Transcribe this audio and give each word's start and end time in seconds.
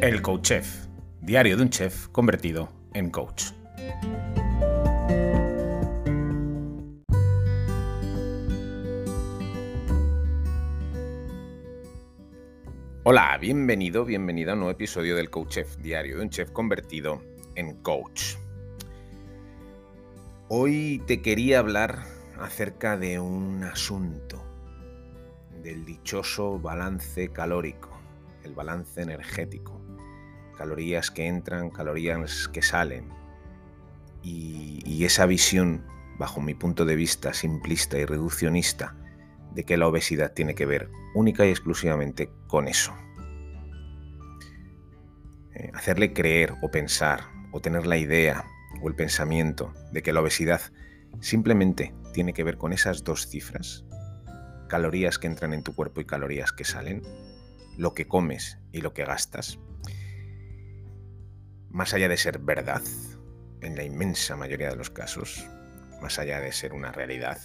El 0.00 0.22
Coach 0.22 0.42
Chef, 0.42 0.86
diario 1.20 1.56
de 1.56 1.62
un 1.64 1.70
chef 1.70 2.06
convertido 2.10 2.68
en 2.94 3.10
coach. 3.10 3.46
Hola, 13.02 13.36
bienvenido, 13.40 14.04
bienvenida 14.04 14.52
a 14.52 14.54
un 14.54 14.60
nuevo 14.60 14.70
episodio 14.70 15.16
del 15.16 15.30
Coach 15.30 15.54
Chef, 15.54 15.76
diario 15.78 16.18
de 16.18 16.22
un 16.22 16.30
chef 16.30 16.52
convertido 16.52 17.20
en 17.56 17.74
coach. 17.82 18.36
Hoy 20.46 21.02
te 21.08 21.22
quería 21.22 21.58
hablar 21.58 22.04
acerca 22.38 22.96
de 22.96 23.18
un 23.18 23.64
asunto, 23.64 24.44
del 25.60 25.84
dichoso 25.84 26.60
balance 26.60 27.30
calórico, 27.32 27.90
el 28.44 28.54
balance 28.54 29.02
energético, 29.02 29.77
calorías 30.58 31.12
que 31.12 31.26
entran, 31.26 31.70
calorías 31.70 32.48
que 32.48 32.62
salen, 32.62 33.08
y, 34.22 35.04
esa 35.04 35.24
visión, 35.26 35.86
bajo 36.18 36.40
mi 36.40 36.54
punto 36.54 36.84
de 36.84 36.96
vista 36.96 37.32
simplista 37.32 37.96
y 37.96 38.04
reduccionista, 38.04 38.96
de 39.54 39.64
que 39.64 39.76
la 39.76 39.86
obesidad 39.86 40.32
tiene 40.32 40.54
que 40.54 40.66
ver 40.66 40.90
única 41.14 41.46
y 41.46 41.50
exclusivamente 41.50 42.30
con 42.48 42.66
eso. 42.66 42.92
Eh, 45.54 45.70
hacerle 45.72 46.12
creer 46.12 46.54
o 46.60 46.70
pensar 46.70 47.20
o 47.52 47.60
tener 47.60 47.86
la 47.86 47.96
idea 47.96 48.44
o 48.82 48.88
el 48.88 48.96
pensamiento 48.96 49.72
de 49.92 50.02
que 50.02 50.12
la 50.12 50.20
obesidad 50.20 50.60
simplemente 51.20 51.94
tiene 52.12 52.34
que 52.34 52.44
ver 52.44 52.58
con 52.58 52.72
esas 52.72 53.04
dos 53.04 53.28
cifras, 53.28 53.84
calorías 54.68 55.18
que 55.18 55.28
entran 55.28 55.54
en 55.54 55.62
tu 55.62 55.74
cuerpo 55.74 56.00
y 56.00 56.04
calorías 56.04 56.52
que 56.52 56.64
salen, 56.64 57.02
lo 57.78 57.94
que 57.94 58.08
comes 58.08 58.58
y 58.72 58.80
lo 58.82 58.92
que 58.92 59.04
gastas, 59.04 59.58
más 61.78 61.94
allá 61.94 62.08
de 62.08 62.16
ser 62.16 62.40
verdad, 62.40 62.82
en 63.60 63.76
la 63.76 63.84
inmensa 63.84 64.34
mayoría 64.34 64.68
de 64.68 64.74
los 64.74 64.90
casos, 64.90 65.46
más 66.02 66.18
allá 66.18 66.40
de 66.40 66.50
ser 66.50 66.72
una 66.72 66.90
realidad, 66.90 67.38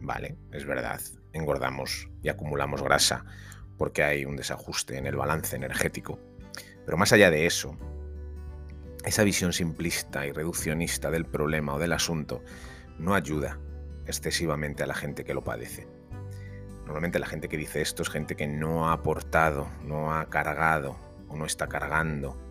vale, 0.00 0.36
es 0.52 0.64
verdad, 0.64 1.00
engordamos 1.32 2.08
y 2.22 2.28
acumulamos 2.28 2.84
grasa 2.84 3.24
porque 3.76 4.04
hay 4.04 4.24
un 4.24 4.36
desajuste 4.36 4.96
en 4.96 5.06
el 5.06 5.16
balance 5.16 5.56
energético. 5.56 6.20
Pero 6.84 6.96
más 6.96 7.12
allá 7.12 7.32
de 7.32 7.46
eso, 7.46 7.76
esa 9.04 9.24
visión 9.24 9.52
simplista 9.52 10.24
y 10.24 10.30
reduccionista 10.30 11.10
del 11.10 11.26
problema 11.26 11.74
o 11.74 11.80
del 11.80 11.94
asunto 11.94 12.44
no 12.96 13.16
ayuda 13.16 13.58
excesivamente 14.06 14.84
a 14.84 14.86
la 14.86 14.94
gente 14.94 15.24
que 15.24 15.34
lo 15.34 15.42
padece. 15.42 15.88
Normalmente 16.84 17.18
la 17.18 17.26
gente 17.26 17.48
que 17.48 17.56
dice 17.56 17.82
esto 17.82 18.04
es 18.04 18.08
gente 18.08 18.36
que 18.36 18.46
no 18.46 18.88
ha 18.88 18.92
aportado, 18.92 19.68
no 19.82 20.14
ha 20.14 20.30
cargado 20.30 20.96
o 21.28 21.36
no 21.36 21.44
está 21.44 21.66
cargando 21.66 22.49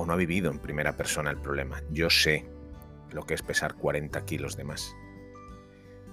o 0.00 0.06
no 0.06 0.14
ha 0.14 0.16
vivido 0.16 0.50
en 0.50 0.58
primera 0.58 0.96
persona 0.96 1.30
el 1.30 1.36
problema. 1.36 1.82
Yo 1.90 2.08
sé 2.08 2.46
lo 3.12 3.26
que 3.26 3.34
es 3.34 3.42
pesar 3.42 3.74
40 3.74 4.24
kilos 4.24 4.56
de 4.56 4.64
más. 4.64 4.96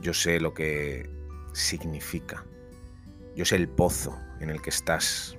Yo 0.02 0.14
sé 0.14 0.42
lo 0.42 0.54
que 0.54 1.10
significa. 1.54 2.44
Yo 3.34 3.46
sé 3.46 3.56
el 3.56 3.70
pozo 3.70 4.20
en 4.42 4.50
el 4.50 4.62
que 4.62 4.72
estás. 4.72 5.38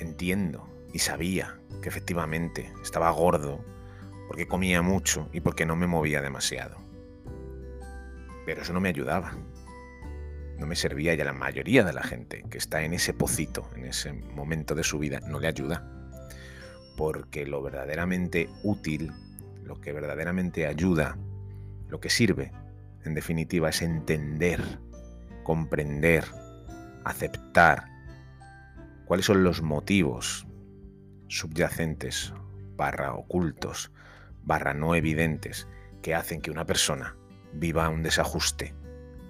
Entiendo 0.00 0.68
y 0.92 0.98
sabía 0.98 1.60
que 1.82 1.88
efectivamente 1.88 2.72
estaba 2.82 3.10
gordo 3.10 3.64
porque 4.26 4.48
comía 4.48 4.82
mucho 4.82 5.28
y 5.32 5.40
porque 5.40 5.66
no 5.66 5.76
me 5.76 5.86
movía 5.86 6.20
demasiado. 6.20 6.78
Pero 8.44 8.62
eso 8.62 8.72
no 8.72 8.80
me 8.80 8.88
ayudaba. 8.88 9.36
No 10.58 10.66
me 10.66 10.74
servía 10.74 11.14
y 11.14 11.20
a 11.20 11.24
la 11.24 11.32
mayoría 11.32 11.84
de 11.84 11.92
la 11.92 12.02
gente 12.02 12.42
que 12.50 12.58
está 12.58 12.82
en 12.82 12.92
ese 12.92 13.14
pocito, 13.14 13.70
en 13.76 13.86
ese 13.86 14.12
momento 14.12 14.74
de 14.74 14.82
su 14.82 14.98
vida, 14.98 15.20
no 15.20 15.38
le 15.38 15.46
ayuda. 15.46 15.99
Porque 17.00 17.46
lo 17.46 17.62
verdaderamente 17.62 18.50
útil, 18.62 19.10
lo 19.64 19.80
que 19.80 19.90
verdaderamente 19.90 20.66
ayuda, 20.66 21.16
lo 21.88 21.98
que 21.98 22.10
sirve, 22.10 22.52
en 23.06 23.14
definitiva, 23.14 23.70
es 23.70 23.80
entender, 23.80 24.60
comprender, 25.42 26.26
aceptar 27.06 27.86
cuáles 29.06 29.24
son 29.24 29.44
los 29.44 29.62
motivos 29.62 30.46
subyacentes, 31.28 32.34
barra 32.76 33.14
ocultos, 33.14 33.90
barra 34.42 34.74
no 34.74 34.94
evidentes, 34.94 35.68
que 36.02 36.14
hacen 36.14 36.42
que 36.42 36.50
una 36.50 36.66
persona 36.66 37.16
viva 37.54 37.88
un 37.88 38.02
desajuste 38.02 38.74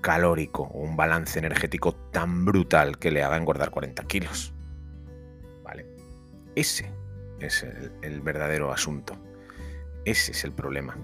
calórico 0.01 0.65
o 0.65 0.81
un 0.81 0.97
balance 0.97 1.39
energético 1.39 1.95
tan 1.95 2.45
brutal 2.45 2.99
que 2.99 3.13
le 3.13 3.23
haga 3.23 3.37
engordar 3.37 3.71
40 3.71 4.03
kilos. 4.09 4.53
¿Vale? 5.63 5.87
Ese 6.57 6.99
es 7.41 7.67
el, 8.03 8.21
verdadero 8.21 8.73
asunto. 8.73 9.17
Ese 10.05 10.33
es 10.33 10.45
el 10.45 10.53
problema. 10.53 10.97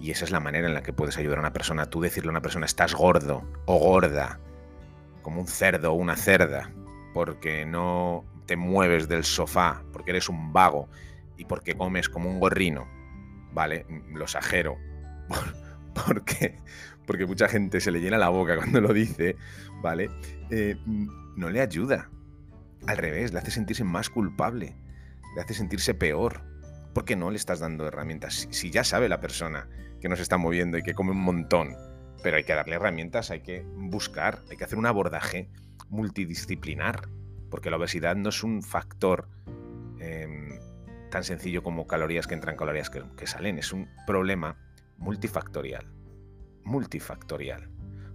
Y 0.00 0.10
esa 0.10 0.24
es 0.24 0.30
la 0.30 0.40
manera 0.40 0.68
en 0.68 0.74
la 0.74 0.82
que 0.82 0.92
puedes 0.92 1.18
ayudar 1.18 1.38
a 1.38 1.40
una 1.40 1.52
persona. 1.52 1.86
Tú 1.86 2.00
decirle 2.00 2.28
a 2.28 2.32
una 2.32 2.42
persona, 2.42 2.66
estás 2.66 2.94
gordo 2.94 3.44
o 3.66 3.78
gorda, 3.78 4.38
como 5.22 5.40
un 5.40 5.48
cerdo 5.48 5.92
o 5.92 5.96
una 5.96 6.16
cerda, 6.16 6.70
porque 7.14 7.66
no 7.66 8.24
te 8.46 8.56
mueves 8.56 9.08
del 9.08 9.24
sofá, 9.24 9.82
porque 9.92 10.10
eres 10.12 10.28
un 10.28 10.52
vago 10.52 10.88
y 11.36 11.44
porque 11.44 11.74
comes 11.74 12.08
como 12.08 12.30
un 12.30 12.40
gorrino. 12.40 12.88
Vale, 13.52 13.86
lo 14.12 14.24
exagero. 14.24 14.76
porque, 16.06 16.58
porque 17.06 17.26
mucha 17.26 17.48
gente 17.48 17.80
se 17.80 17.90
le 17.90 18.00
llena 18.00 18.18
la 18.18 18.28
boca 18.28 18.56
cuando 18.56 18.80
lo 18.80 18.92
dice, 18.92 19.36
¿vale? 19.82 20.10
Eh, 20.50 20.76
no 21.36 21.50
le 21.50 21.60
ayuda. 21.60 22.10
Al 22.86 22.96
revés, 22.96 23.32
le 23.32 23.40
hace 23.40 23.50
sentirse 23.50 23.82
más 23.82 24.08
culpable, 24.08 24.76
le 25.38 25.44
hace 25.44 25.54
sentirse 25.54 25.94
peor, 25.94 26.40
porque 26.92 27.14
no 27.14 27.30
le 27.30 27.36
estás 27.36 27.60
dando 27.60 27.86
herramientas. 27.86 28.48
Si 28.50 28.72
ya 28.72 28.82
sabe 28.82 29.08
la 29.08 29.20
persona 29.20 29.68
que 30.00 30.08
nos 30.08 30.18
está 30.18 30.36
moviendo 30.36 30.78
y 30.78 30.82
que 30.82 30.94
come 30.94 31.12
un 31.12 31.20
montón, 31.20 31.76
pero 32.24 32.38
hay 32.38 32.42
que 32.42 32.54
darle 32.54 32.74
herramientas, 32.74 33.30
hay 33.30 33.42
que 33.42 33.64
buscar, 33.76 34.42
hay 34.50 34.56
que 34.56 34.64
hacer 34.64 34.78
un 34.78 34.86
abordaje 34.86 35.48
multidisciplinar, 35.90 37.08
porque 37.52 37.70
la 37.70 37.76
obesidad 37.76 38.16
no 38.16 38.30
es 38.30 38.42
un 38.42 38.64
factor 38.64 39.28
eh, 40.00 40.58
tan 41.08 41.22
sencillo 41.22 41.62
como 41.62 41.86
calorías 41.86 42.26
que 42.26 42.34
entran, 42.34 42.56
calorías 42.56 42.90
que 42.90 43.26
salen, 43.28 43.58
es 43.58 43.72
un 43.72 43.88
problema 44.08 44.58
multifactorial, 44.96 45.86
multifactorial. 46.64 47.70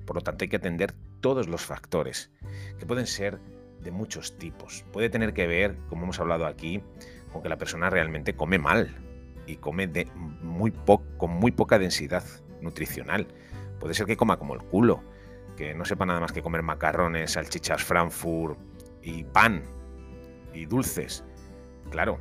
Por 0.05 0.17
lo 0.17 0.23
tanto, 0.23 0.43
hay 0.43 0.49
que 0.49 0.57
atender 0.57 0.93
todos 1.21 1.47
los 1.47 1.61
factores, 1.61 2.33
que 2.77 2.85
pueden 2.85 3.07
ser 3.07 3.39
de 3.83 3.91
muchos 3.91 4.37
tipos. 4.37 4.85
Puede 4.91 5.09
tener 5.09 5.33
que 5.33 5.47
ver, 5.47 5.77
como 5.89 6.03
hemos 6.03 6.19
hablado 6.19 6.45
aquí, 6.45 6.81
con 7.31 7.41
que 7.41 7.49
la 7.49 7.57
persona 7.57 7.89
realmente 7.89 8.35
come 8.35 8.57
mal 8.57 8.95
y 9.45 9.57
come 9.57 9.87
de 9.87 10.05
muy 10.41 10.71
con 11.17 11.31
muy 11.31 11.51
poca 11.51 11.79
densidad 11.79 12.23
nutricional. 12.61 13.27
Puede 13.79 13.93
ser 13.93 14.05
que 14.05 14.17
coma 14.17 14.37
como 14.37 14.53
el 14.53 14.61
culo, 14.61 15.03
que 15.57 15.73
no 15.73 15.85
sepa 15.85 16.05
nada 16.05 16.19
más 16.19 16.31
que 16.31 16.41
comer 16.41 16.63
macarrones, 16.63 17.31
salchichas 17.31 17.83
Frankfurt 17.83 18.57
y 19.01 19.23
pan 19.23 19.63
y 20.53 20.65
dulces. 20.65 21.23
Claro, 21.89 22.19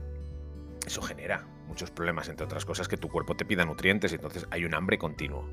eso 0.86 1.00
genera 1.02 1.46
muchos 1.68 1.90
problemas, 1.90 2.28
entre 2.28 2.44
otras 2.44 2.64
cosas, 2.64 2.88
que 2.88 2.96
tu 2.96 3.08
cuerpo 3.08 3.36
te 3.36 3.44
pida 3.44 3.64
nutrientes 3.64 4.12
y 4.12 4.16
entonces 4.16 4.46
hay 4.50 4.64
un 4.64 4.74
hambre 4.74 4.98
continuo. 4.98 5.48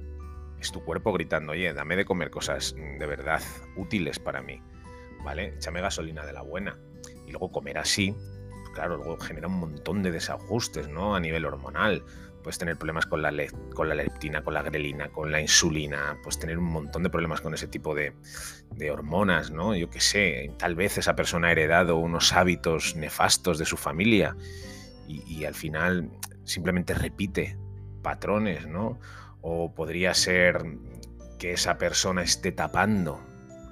Es 0.59 0.71
tu 0.71 0.83
cuerpo 0.83 1.13
gritando, 1.13 1.53
oye, 1.53 1.73
dame 1.73 1.95
de 1.95 2.03
comer 2.03 2.29
cosas 2.31 2.75
de 2.75 3.05
verdad 3.05 3.41
útiles 3.77 4.19
para 4.19 4.41
mí, 4.41 4.61
¿vale? 5.23 5.53
Échame 5.55 5.81
gasolina 5.81 6.25
de 6.25 6.33
la 6.33 6.41
buena. 6.41 6.77
Y 7.25 7.31
luego 7.31 7.51
comer 7.51 7.77
así, 7.77 8.15
pues 8.49 8.69
claro, 8.73 8.97
luego 8.97 9.17
genera 9.19 9.47
un 9.47 9.59
montón 9.59 10.03
de 10.03 10.11
desajustes, 10.11 10.87
¿no? 10.87 11.15
A 11.15 11.19
nivel 11.19 11.45
hormonal. 11.45 12.03
Puedes 12.43 12.57
tener 12.57 12.77
problemas 12.77 13.05
con 13.05 13.21
la, 13.21 13.33
con 13.75 13.89
la 13.89 13.95
leptina, 13.95 14.41
con 14.43 14.53
la 14.53 14.61
grelina, 14.61 15.09
con 15.09 15.31
la 15.31 15.41
insulina, 15.41 16.17
puedes 16.23 16.39
tener 16.39 16.57
un 16.57 16.71
montón 16.71 17.03
de 17.03 17.09
problemas 17.09 17.41
con 17.41 17.53
ese 17.53 17.67
tipo 17.67 17.93
de, 17.93 18.13
de 18.75 18.91
hormonas, 18.91 19.51
¿no? 19.51 19.75
Yo 19.75 19.89
qué 19.89 19.99
sé, 19.99 20.53
tal 20.57 20.73
vez 20.73 20.97
esa 20.97 21.15
persona 21.15 21.49
ha 21.49 21.51
heredado 21.51 21.97
unos 21.97 22.31
hábitos 22.31 22.95
nefastos 22.95 23.59
de 23.59 23.65
su 23.65 23.75
familia 23.75 24.37
y, 25.05 25.21
y 25.27 25.45
al 25.45 25.53
final 25.53 26.11
simplemente 26.45 26.93
repite 26.93 27.57
patrones, 28.01 28.67
¿no? 28.67 28.99
O 29.41 29.73
podría 29.75 30.13
ser 30.13 30.63
que 31.37 31.51
esa 31.51 31.77
persona 31.77 32.23
esté 32.23 32.53
tapando 32.53 33.21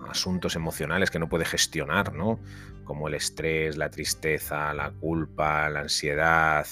asuntos 0.09 0.55
emocionales 0.55 1.11
que 1.11 1.19
no 1.19 1.29
puede 1.29 1.45
gestionar, 1.45 2.13
¿no? 2.13 2.39
Como 2.83 3.07
el 3.07 3.13
estrés, 3.13 3.77
la 3.77 3.89
tristeza, 3.89 4.73
la 4.73 4.91
culpa, 4.91 5.69
la 5.69 5.81
ansiedad, 5.81 6.65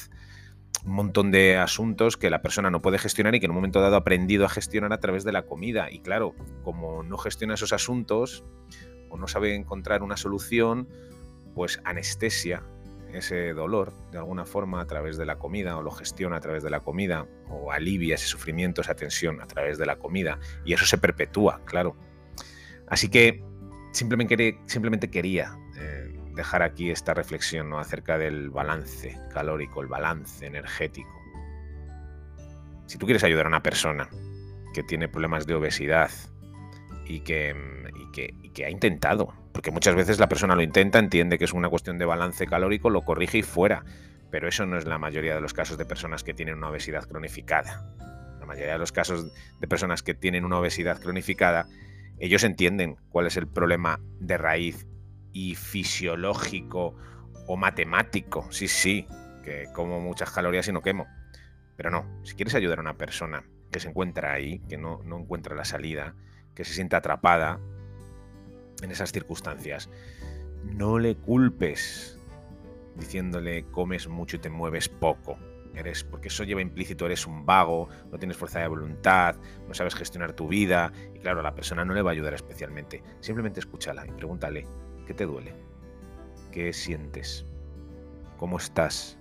un 0.85 0.93
montón 0.93 1.31
de 1.31 1.57
asuntos 1.57 2.15
que 2.15 2.29
la 2.29 2.41
persona 2.41 2.69
no 2.69 2.81
puede 2.81 2.99
gestionar 2.99 3.33
y 3.35 3.39
que 3.39 3.45
en 3.45 3.51
un 3.51 3.55
momento 3.55 3.81
dado 3.81 3.95
ha 3.95 3.99
aprendido 3.99 4.45
a 4.45 4.49
gestionar 4.49 4.93
a 4.93 4.99
través 4.99 5.23
de 5.23 5.31
la 5.31 5.43
comida. 5.43 5.89
Y 5.91 5.99
claro, 5.99 6.35
como 6.63 7.03
no 7.03 7.17
gestiona 7.17 7.55
esos 7.55 7.73
asuntos 7.73 8.43
o 9.09 9.17
no 9.17 9.27
sabe 9.27 9.55
encontrar 9.55 10.03
una 10.03 10.17
solución, 10.17 10.87
pues 11.55 11.81
anestesia 11.85 12.63
ese 13.13 13.53
dolor 13.53 13.93
de 14.11 14.17
alguna 14.17 14.45
forma 14.45 14.81
a 14.81 14.85
través 14.85 15.17
de 15.17 15.25
la 15.25 15.37
comida 15.37 15.77
o 15.77 15.81
lo 15.81 15.91
gestiona 15.91 16.37
a 16.37 16.39
través 16.39 16.63
de 16.63 16.69
la 16.69 16.81
comida 16.81 17.27
o 17.49 17.71
alivia 17.71 18.15
ese 18.15 18.27
sufrimiento, 18.27 18.81
esa 18.81 18.95
tensión 18.95 19.41
a 19.41 19.47
través 19.47 19.77
de 19.77 19.85
la 19.85 19.95
comida 19.95 20.39
y 20.65 20.73
eso 20.73 20.85
se 20.85 20.97
perpetúa, 20.97 21.61
claro. 21.65 21.95
Así 22.87 23.09
que 23.09 23.43
simplemente, 23.91 25.09
quería 25.09 25.57
eh, 25.77 26.13
dejar 26.35 26.61
aquí 26.61 26.91
esta 26.91 27.13
reflexión 27.13 27.73
acerca 27.73 28.17
del 28.17 28.49
balance 28.49 29.17
calórico, 29.33 29.81
el 29.81 29.87
balance 29.87 30.45
energético. 30.45 31.09
Si 32.85 32.97
tú 32.97 33.05
quieres 33.05 33.23
ayudar 33.23 33.45
a 33.45 33.49
una 33.49 33.63
persona 33.63 34.09
que 34.73 34.83
tiene 34.83 35.07
problemas 35.07 35.47
de 35.47 35.55
obesidad 35.55 36.11
y 37.05 37.21
que, 37.21 37.55
y 38.43 38.49
que, 38.49 38.65
ha 38.65 38.69
intentado, 38.69 39.33
porque 39.53 39.71
muchas 39.71 39.95
veces 39.95 40.19
la 40.19 40.27
persona 40.27 40.55
lo 40.55 40.61
intenta, 40.61 40.99
entiende 40.99 41.37
que 41.37 41.45
es 41.45 41.53
una 41.53 41.69
cuestión 41.69 41.97
de 41.97 42.05
balance 42.05 42.45
calórico, 42.45 42.89
lo 42.89 43.03
corrige 43.03 43.39
y 43.39 43.43
fuera, 43.43 43.83
pero 44.29 44.47
eso 44.47 44.65
no 44.65 44.77
es 44.77 44.85
la 44.85 44.97
mayoría 44.97 45.35
de 45.35 45.41
los 45.41 45.53
casos 45.53 45.77
de 45.77 45.85
personas 45.85 46.23
que 46.23 46.33
tienen 46.33 46.55
una 46.55 46.69
obesidad 46.69 47.07
cronificada. 47.07 47.95
La 48.39 48.45
mayoría 48.45 48.73
de 48.73 48.79
los 48.79 48.91
casos 48.91 49.31
de 49.59 49.67
personas 49.67 50.03
que 50.03 50.13
tienen 50.13 50.45
una 50.45 50.59
obesidad 50.59 50.99
cronificada, 50.99 51.67
ellos 52.19 52.43
entienden 52.43 52.97
cuál 53.09 53.27
es 53.27 53.37
el 53.37 53.47
problema 53.47 53.99
de 54.19 54.37
raíz 54.37 54.87
y 55.33 55.55
fisiológico 55.55 56.95
o 57.47 57.57
matemático. 57.57 58.47
Sí, 58.51 58.67
sí, 58.67 59.07
que 59.43 59.65
como 59.73 59.99
muchas 59.99 60.31
calorías 60.31 60.67
y 60.67 60.71
no 60.71 60.81
quemo. 60.81 61.07
Pero 61.75 61.91
no, 61.91 62.05
si 62.23 62.35
quieres 62.35 62.55
ayudar 62.55 62.79
a 62.79 62.81
una 62.81 62.97
persona 62.97 63.43
que 63.71 63.79
se 63.79 63.89
encuentra 63.89 64.33
ahí, 64.33 64.59
que 64.69 64.77
no, 64.77 65.01
no 65.03 65.19
encuentra 65.19 65.55
la 65.55 65.65
salida, 65.65 66.15
que 66.53 66.63
se 66.63 66.73
siente 66.73 66.95
atrapada 66.95 67.59
en 68.81 68.91
esas 68.91 69.11
circunstancias, 69.11 69.89
no 70.63 70.99
le 70.99 71.15
culpes 71.15 72.17
diciéndole 72.95 73.65
comes 73.71 74.07
mucho 74.07 74.37
y 74.37 74.39
te 74.39 74.49
mueves 74.49 74.87
poco. 74.87 75.37
Eres, 75.75 76.03
porque 76.03 76.29
eso 76.29 76.43
lleva 76.43 76.61
implícito, 76.61 77.05
eres 77.05 77.27
un 77.27 77.45
vago, 77.45 77.89
no 78.11 78.17
tienes 78.17 78.37
fuerza 78.37 78.59
de 78.59 78.67
voluntad, 78.67 79.35
no 79.67 79.73
sabes 79.73 79.93
gestionar 79.95 80.33
tu 80.33 80.47
vida. 80.47 80.93
Y 81.13 81.19
claro, 81.19 81.41
a 81.41 81.43
la 81.43 81.53
persona 81.53 81.83
no 81.83 81.93
le 81.93 82.01
va 82.01 82.11
a 82.11 82.13
ayudar 82.13 82.33
especialmente. 82.33 83.03
Simplemente 83.19 83.59
escúchala 83.59 84.05
y 84.07 84.11
pregúntale, 84.11 84.65
¿qué 85.05 85.13
te 85.13 85.25
duele? 85.25 85.53
¿Qué 86.51 86.71
sientes? 86.71 87.45
¿Cómo 88.37 88.57
estás? 88.57 89.17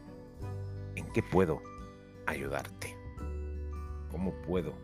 ¿En 0.95 1.06
qué 1.12 1.23
puedo 1.23 1.61
ayudarte? 2.27 2.97
¿Cómo 4.11 4.33
puedo 4.43 4.75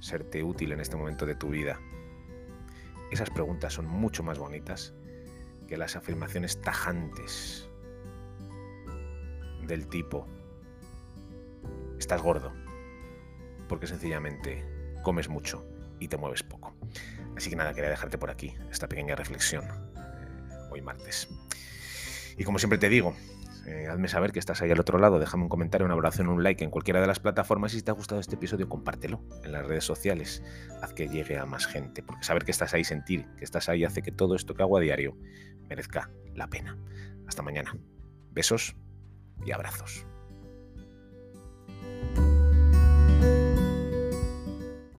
serte 0.00 0.42
útil 0.42 0.72
en 0.72 0.80
este 0.80 0.96
momento 0.96 1.26
de 1.26 1.34
tu 1.34 1.48
vida? 1.48 1.78
Esas 3.10 3.28
preguntas 3.28 3.74
son 3.74 3.86
mucho 3.86 4.22
más 4.22 4.38
bonitas 4.38 4.94
que 5.68 5.76
las 5.76 5.96
afirmaciones 5.96 6.60
tajantes 6.62 7.68
del 9.66 9.86
tipo, 9.88 10.26
estás 12.02 12.20
gordo, 12.20 12.52
porque 13.68 13.86
sencillamente 13.86 14.64
comes 15.02 15.28
mucho 15.28 15.64
y 16.00 16.08
te 16.08 16.16
mueves 16.16 16.42
poco. 16.42 16.74
Así 17.36 17.48
que 17.48 17.56
nada, 17.56 17.72
quería 17.72 17.90
dejarte 17.90 18.18
por 18.18 18.30
aquí 18.30 18.54
esta 18.70 18.88
pequeña 18.88 19.14
reflexión 19.14 19.64
eh, 19.64 20.68
hoy 20.70 20.82
martes. 20.82 21.28
Y 22.36 22.44
como 22.44 22.58
siempre 22.58 22.78
te 22.78 22.88
digo, 22.88 23.14
eh, 23.66 23.86
hazme 23.88 24.08
saber 24.08 24.32
que 24.32 24.40
estás 24.40 24.60
ahí 24.62 24.70
al 24.72 24.80
otro 24.80 24.98
lado, 24.98 25.20
déjame 25.20 25.44
un 25.44 25.48
comentario, 25.48 25.84
una 25.84 25.94
oración, 25.94 26.28
un 26.28 26.42
like 26.42 26.64
en 26.64 26.70
cualquiera 26.70 27.00
de 27.00 27.06
las 27.06 27.20
plataformas 27.20 27.72
y 27.74 27.76
si 27.76 27.82
te 27.82 27.92
ha 27.92 27.94
gustado 27.94 28.20
este 28.20 28.34
episodio, 28.34 28.68
compártelo 28.68 29.22
en 29.44 29.52
las 29.52 29.64
redes 29.64 29.84
sociales, 29.84 30.42
haz 30.82 30.92
que 30.92 31.08
llegue 31.08 31.38
a 31.38 31.46
más 31.46 31.66
gente, 31.66 32.02
porque 32.02 32.24
saber 32.24 32.44
que 32.44 32.50
estás 32.50 32.74
ahí, 32.74 32.82
sentir 32.82 33.28
que 33.36 33.44
estás 33.44 33.68
ahí, 33.68 33.84
hace 33.84 34.02
que 34.02 34.10
todo 34.10 34.34
esto 34.34 34.54
que 34.54 34.62
hago 34.62 34.76
a 34.76 34.80
diario 34.80 35.16
merezca 35.68 36.10
la 36.34 36.48
pena. 36.48 36.76
Hasta 37.28 37.42
mañana. 37.42 37.76
Besos 38.32 38.74
y 39.44 39.52
abrazos. 39.52 40.06